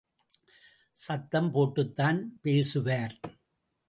[0.93, 3.19] சத்தம் போட்டுத்தான் பேசுவார்.